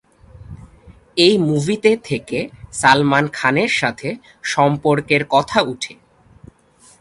এই 1.17 1.35
মুভিতে 1.37 1.91
থেকে 2.03 2.39
সালমান 2.71 3.25
খানের 3.33 3.71
সাথে 3.71 4.09
সম্পর্কের 4.43 5.23
কথা 5.29 5.59
উঠে। 5.63 5.93